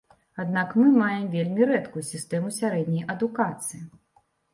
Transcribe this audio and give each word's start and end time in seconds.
Аднак 0.43 0.69
мы 0.79 0.85
маем 1.01 1.27
вельмі 1.35 1.67
рэдкую 1.71 2.03
сістэму 2.07 2.49
сярэдняй 2.55 3.05
адукацыі. 3.15 3.83